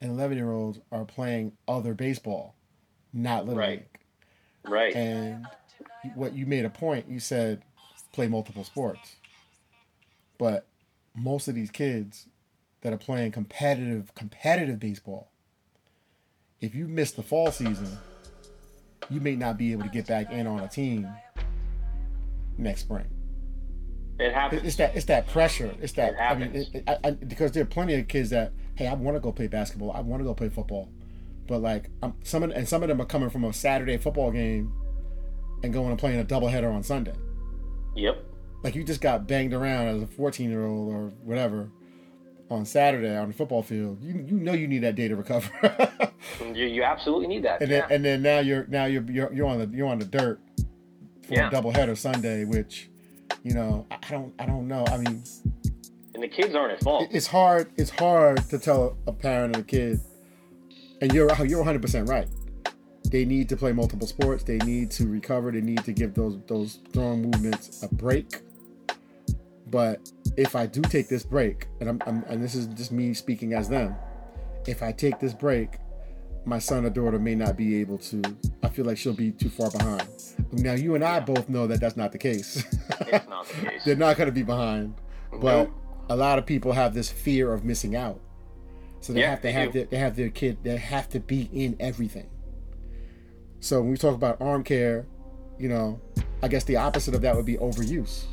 [0.00, 2.54] and 11 year olds are playing other baseball,
[3.12, 3.78] not little Right.
[3.80, 3.86] league.
[4.72, 4.94] Right.
[4.94, 5.46] And
[6.14, 7.62] what you made a point, you said
[8.12, 9.16] play multiple sports.
[10.40, 10.66] But
[11.14, 12.26] most of these kids
[12.80, 15.30] that are playing competitive competitive baseball,
[16.62, 17.98] if you miss the fall season,
[19.10, 21.06] you may not be able to get back in on a team
[22.56, 23.04] next spring.
[24.18, 24.62] it happens.
[24.64, 25.74] It's that it's that pressure.
[25.82, 28.30] It's that It I mean, it, it, I, I, because there are plenty of kids
[28.30, 29.92] that hey, I want to go play basketball.
[29.92, 30.88] I want to go play football,
[31.48, 34.30] but like um, some of, and some of them are coming from a Saturday football
[34.30, 34.72] game
[35.62, 37.12] and going and playing a doubleheader on Sunday.
[37.94, 38.24] Yep.
[38.62, 41.70] Like you just got banged around as a 14 year old or whatever
[42.50, 44.02] on Saturday on the football field.
[44.02, 45.50] You you know you need that day to recover.
[46.54, 47.62] You, you absolutely need that.
[47.62, 47.80] and yeah.
[47.86, 50.38] then and then now you're now you're you're, you're on the you're on the dirt
[51.22, 51.48] for Yeah.
[51.48, 52.90] a doubleheader Sunday, which
[53.42, 54.84] you know I I don't I don't know.
[54.88, 55.22] I mean.
[56.14, 57.04] and the kids aren't at fault.
[57.04, 60.00] it- it's hard it's hard to tell a parent and a kid
[61.00, 62.28] and you're oh, you're 100% right
[63.10, 66.38] they need to play multiple sports they need to recover they need to give those
[66.48, 68.40] those throwing movements a break
[69.70, 73.14] but if i do take this break and i'm, I'm and this is just me
[73.14, 73.94] speaking as them
[74.66, 75.78] if i take this break
[76.44, 78.22] my son or daughter may not be able to
[78.62, 80.06] i feel like she'll be too far behind.
[80.52, 82.64] Now you and i both know that that's not the case.
[83.06, 83.84] It's not the case.
[83.84, 84.94] they're not going to be behind
[85.40, 85.70] but
[86.08, 88.20] a lot of people have this fear of missing out.
[89.00, 89.78] So they Yeah, have to they have do.
[89.80, 92.28] their, they have their kid they have to be in everything.
[93.60, 95.06] So when we talk about arm care
[95.58, 96.00] you know
[96.42, 98.24] i guess the opposite of that would be overuse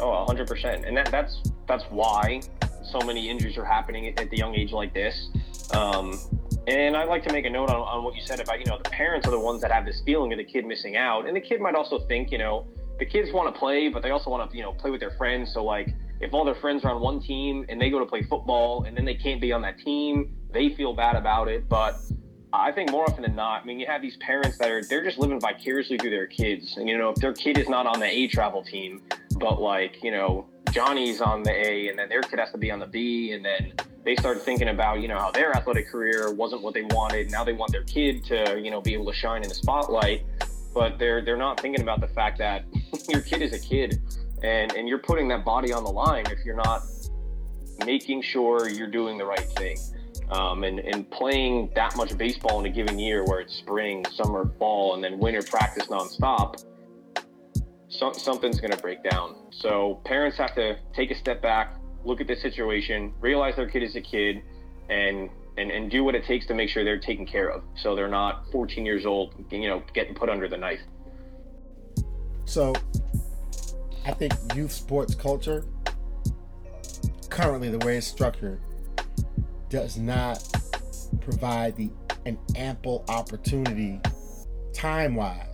[0.00, 0.86] Oh, 100%.
[0.86, 2.40] And that, that's that's why
[2.82, 5.30] so many injuries are happening at, at the young age like this.
[5.72, 6.18] Um,
[6.66, 8.78] and I'd like to make a note on, on what you said about, you know,
[8.82, 11.26] the parents are the ones that have this feeling of the kid missing out.
[11.26, 12.66] And the kid might also think, you know,
[12.98, 15.12] the kids want to play, but they also want to, you know, play with their
[15.12, 15.52] friends.
[15.54, 18.22] So, like, if all their friends are on one team and they go to play
[18.22, 21.68] football and then they can't be on that team, they feel bad about it.
[21.68, 21.96] But
[22.52, 25.04] I think more often than not, I mean, you have these parents that are, they're
[25.04, 26.76] just living vicariously through their kids.
[26.76, 29.02] And, you know, if their kid is not on the A travel team,
[29.40, 32.70] but like, you know, Johnny's on the A and then their kid has to be
[32.70, 33.32] on the B.
[33.32, 33.72] And then
[34.04, 37.32] they start thinking about, you know, how their athletic career wasn't what they wanted.
[37.32, 40.24] Now they want their kid to, you know, be able to shine in the spotlight.
[40.72, 42.64] But they're, they're not thinking about the fact that
[43.08, 44.00] your kid is a kid
[44.42, 46.82] and, and you're putting that body on the line if you're not
[47.84, 49.78] making sure you're doing the right thing.
[50.30, 54.48] Um, and, and playing that much baseball in a given year where it's spring, summer,
[54.60, 56.64] fall, and then winter practice nonstop,
[58.00, 59.36] some, something's going to break down.
[59.50, 63.82] So parents have to take a step back, look at the situation, realize their kid
[63.82, 64.42] is a kid,
[64.88, 67.94] and and, and do what it takes to make sure they're taken care of so
[67.94, 70.80] they're not 14 years old you know getting put under the knife
[72.46, 72.72] so
[74.06, 75.66] i think youth sports culture
[77.28, 78.60] currently the way it's structured
[79.68, 80.42] does not
[81.20, 81.90] provide the
[82.26, 84.00] an ample opportunity
[84.72, 85.49] time wise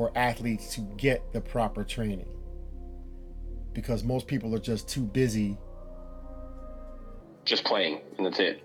[0.00, 2.26] for athletes to get the proper training.
[3.74, 5.58] Because most people are just too busy.
[7.44, 8.62] Just playing and that's it.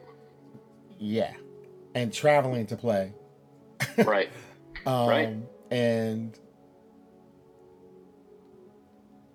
[0.97, 1.33] Yeah.
[1.93, 3.13] And traveling to play.
[3.97, 4.29] Right.
[4.85, 5.35] Um, right.
[5.71, 6.39] and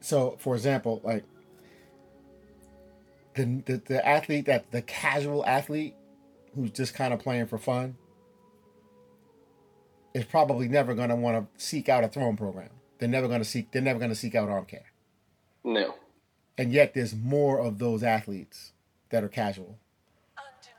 [0.01, 1.25] so for example like
[3.35, 5.97] the, the, the athlete that the casual athlete
[6.55, 7.97] who's just kind of playing for fun
[10.15, 12.71] is probably never going to want to seek out a throwing program.
[12.99, 13.71] They're never going to seek.
[13.71, 14.93] They're never going to seek out arm care.
[15.65, 15.95] No.
[16.59, 18.73] And yet, there's more of those athletes
[19.11, 19.79] that are casual,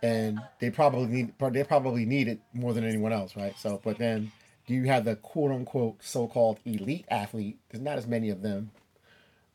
[0.03, 1.33] and they probably need.
[1.39, 3.57] They probably need it more than anyone else, right?
[3.57, 4.31] So, but then
[4.67, 7.57] you have the quote unquote so called elite athlete.
[7.69, 8.71] There's not as many of them,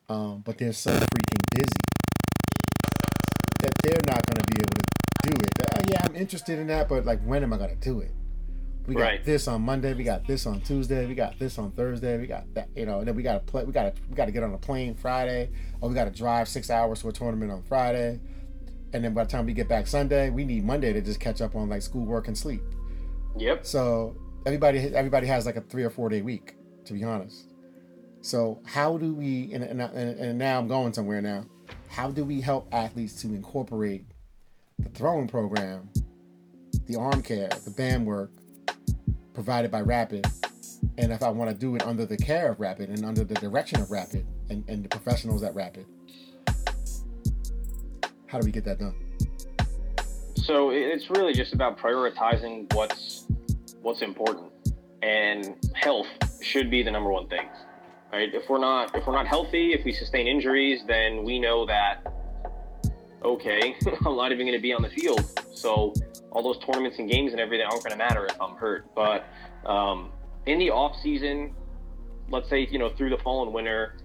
[0.09, 1.81] um, but they're so freaking busy
[3.61, 5.73] that they're not going to be able to do it.
[5.73, 8.13] Uh, yeah, I'm interested in that, but like, when am I going to do it?
[8.87, 9.25] We got Right.
[9.25, 9.95] this on Monday.
[9.95, 11.07] We got this on Tuesday.
[11.07, 12.19] We got this on Thursday.
[12.19, 13.01] We got that, you know.
[13.01, 13.65] And then we got to play.
[13.65, 15.51] We got to we got to get on a plane Friday.
[15.81, 18.21] Or we got to drive six hours to a tournament on Friday.
[18.93, 21.41] And then by the time we get back Sunday, we need Monday to just catch
[21.41, 22.63] up on like schoolwork and sleep.
[23.37, 23.67] Yep.
[23.67, 27.53] So everybody everybody has like a three or four day week, to be honest.
[28.21, 31.45] So how do we and, and, and and now I'm going somewhere now.
[31.89, 34.05] How do we help athletes to incorporate
[34.79, 35.89] the throwing program,
[36.87, 38.31] the arm care, the band work
[39.35, 40.27] provided by Rapid,
[40.99, 43.35] and if I want to do it under the care of Rapid and under the
[43.35, 45.87] direction of Rapid and, and the professionals at Rapid,
[48.27, 48.95] how do we get that done?
[50.37, 53.27] So it's really just about prioritizing what's
[53.83, 54.53] what's important,
[55.03, 56.07] and health
[56.41, 57.49] should be the number one thing.
[58.13, 58.33] Right?
[58.33, 62.07] If we're not if we're not healthy, if we sustain injuries, then we know that
[63.25, 63.75] okay,
[64.07, 65.25] I'm not even going to be on the field.
[65.55, 65.93] So
[66.37, 68.95] all those tournaments and games and everything aren't going to matter if I'm hurt.
[68.95, 69.25] But
[69.65, 70.11] um,
[70.45, 71.55] in the off season,
[72.29, 73.97] let's say you know through the fall and winter,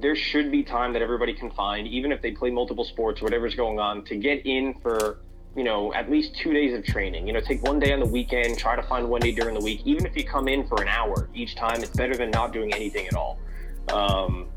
[0.00, 3.24] there should be time that everybody can find, even if they play multiple sports or
[3.24, 5.20] whatever's going on, to get in for
[5.54, 7.28] you know at least two days of training.
[7.28, 9.64] You know, take one day on the weekend, try to find one day during the
[9.64, 9.82] week.
[9.84, 12.74] Even if you come in for an hour each time, it's better than not doing
[12.74, 13.38] anything at all.
[13.92, 14.48] Um,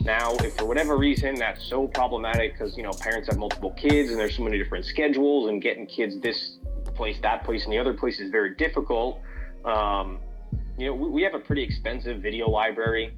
[0.00, 4.10] now, if for whatever reason that's so problematic because you know parents have multiple kids
[4.10, 6.58] and there's so many different schedules and getting kids this
[6.94, 9.20] place, that place, and the other place is very difficult.
[9.64, 10.18] Um,
[10.78, 13.14] you know, we, we have a pretty expensive video library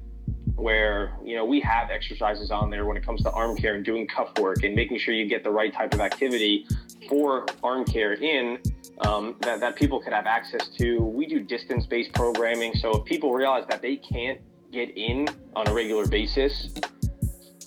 [0.55, 3.85] where you know we have exercises on there when it comes to arm care and
[3.85, 6.65] doing cuff work and making sure you get the right type of activity
[7.09, 8.57] for arm care in
[9.01, 10.99] um, that, that people could have access to.
[10.99, 14.39] We do distance-based programming, so if people realize that they can't
[14.71, 16.73] get in on a regular basis,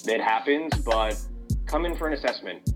[0.04, 0.74] that happens.
[0.78, 1.20] But
[1.66, 2.74] come in for an assessment,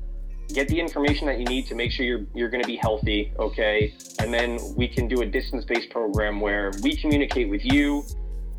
[0.52, 3.32] get the information that you need to make sure you're you're going to be healthy,
[3.38, 8.04] okay, and then we can do a distance-based program where we communicate with you.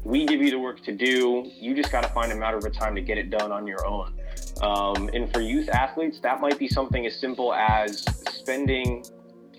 [0.03, 1.49] We give you the work to do.
[1.59, 3.83] You just got to find a matter of time to get it done on your
[3.87, 4.13] own.
[4.61, 9.03] Um, and for youth athletes, that might be something as simple as spending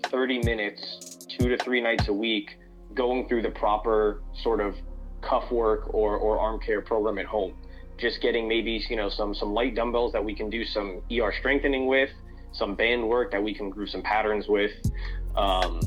[0.05, 2.59] 30 minutes, two to three nights a week,
[2.95, 4.77] going through the proper sort of
[5.27, 7.55] cuff work or, or arm care program at home.
[7.99, 11.33] Just getting maybe you know some some light dumbbells that we can do some ER
[11.39, 12.11] strengthening with,
[12.53, 14.73] some band work that we can group some patterns with.
[15.35, 15.81] Um,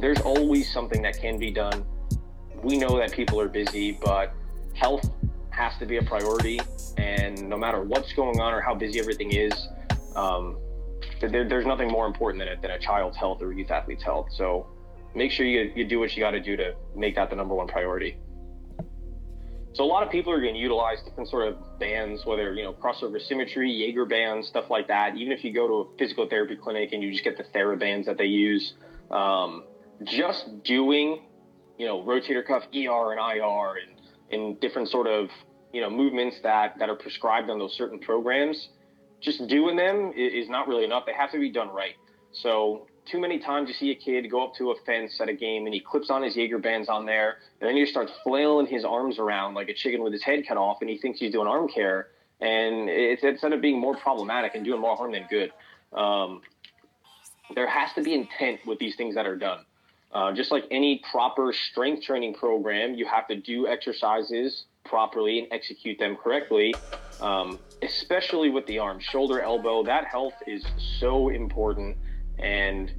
[0.00, 1.84] there's always something that can be done.
[2.62, 4.32] We know that people are busy, but
[4.74, 5.10] health
[5.50, 6.60] has to be a priority.
[6.96, 9.68] And no matter what's going on or how busy everything is,
[10.16, 10.58] um,
[11.20, 14.28] there, there's nothing more important than a, than a child's health or youth athlete's health.
[14.32, 14.66] So
[15.14, 17.54] make sure you, you do what you got to do to make that the number
[17.54, 18.16] one priority.
[19.74, 22.62] So a lot of people are going to utilize different sort of bands, whether you
[22.62, 25.16] know crossover symmetry, Jaeger bands, stuff like that.
[25.16, 28.04] Even if you go to a physical therapy clinic and you just get the TheraBands
[28.04, 28.74] that they use,
[29.10, 29.64] um,
[30.04, 31.22] just doing
[31.76, 34.00] you know rotator cuff ER and IR and
[34.30, 35.28] and different sort of
[35.72, 38.68] you know movements that that are prescribed on those certain programs,
[39.20, 41.04] just doing them is not really enough.
[41.04, 41.96] They have to be done right.
[42.34, 45.34] So too many times you see a kid go up to a fence at a
[45.34, 48.66] game and he clips on his Jaeger bands on there, and then he starts flailing
[48.66, 51.32] his arms around like a chicken with his head cut off, and he thinks he's
[51.32, 52.08] doing arm care,
[52.40, 55.52] and it's instead of being more problematic and doing more harm than good.
[55.92, 56.42] Um,
[57.54, 59.64] there has to be intent with these things that are done.
[60.12, 65.48] Uh, just like any proper strength training program, you have to do exercises properly and
[65.52, 66.74] execute them correctly.
[67.20, 69.84] um, especially with the arm, shoulder, elbow.
[69.84, 70.64] That health is
[71.00, 71.96] so important,
[72.38, 72.92] and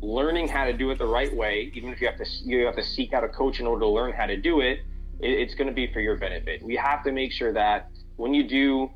[0.00, 2.76] learning how to do it the right way, even if you have to you have
[2.76, 4.80] to seek out a coach in order to learn how to do it,
[5.20, 6.62] it it's going to be for your benefit.
[6.62, 8.90] We have to make sure that when you do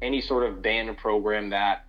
[0.00, 1.86] any sort of band program that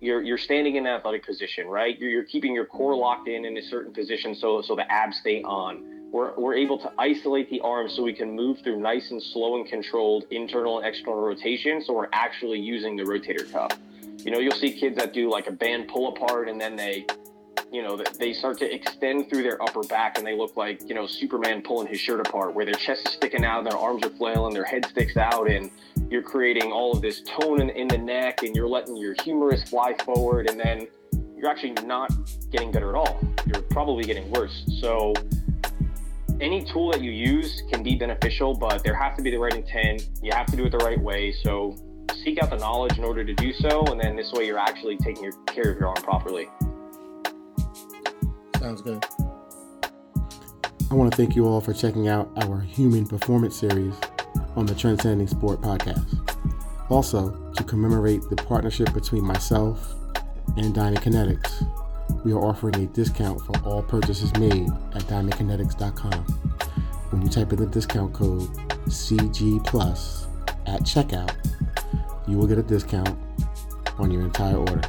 [0.00, 1.98] you're you're standing in an athletic position, right?
[1.98, 5.18] You're, you're keeping your core locked in in a certain position so so the abs
[5.18, 5.88] stay on.
[6.12, 9.56] We're, we're able to isolate the arms so we can move through nice and slow
[9.56, 11.82] and controlled internal and external rotation.
[11.82, 13.78] So we're actually using the rotator cuff.
[14.24, 17.06] You know, you'll see kids that do like a band pull apart and then they
[17.72, 20.94] you know, they start to extend through their upper back and they look like, you
[20.94, 24.04] know, Superman pulling his shirt apart, where their chest is sticking out, and their arms
[24.04, 25.70] are flailing, their head sticks out, and
[26.10, 29.64] you're creating all of this tone in, in the neck and you're letting your humerus
[29.64, 30.86] fly forward, and then
[31.34, 32.12] you're actually not
[32.50, 33.18] getting better at all.
[33.46, 34.64] You're probably getting worse.
[34.80, 35.14] So,
[36.42, 39.54] any tool that you use can be beneficial, but there has to be the right
[39.54, 40.08] intent.
[40.22, 41.32] You have to do it the right way.
[41.32, 41.76] So,
[42.22, 44.96] seek out the knowledge in order to do so, and then this way you're actually
[44.96, 46.48] taking care of your arm properly.
[48.58, 49.04] Sounds good.
[50.90, 53.94] I want to thank you all for checking out our Human Performance series
[54.56, 56.18] on the Transcending Sport podcast.
[56.90, 59.94] Also, to commemorate the partnership between myself
[60.56, 66.24] and Diamond Dynakinetics, we are offering a discount for all purchases made at DiamondKinetics.com.
[67.10, 68.42] When you type in the discount code
[68.86, 70.26] CG Plus
[70.66, 71.34] at checkout,
[72.26, 73.18] you will get a discount
[73.98, 74.80] on your entire order.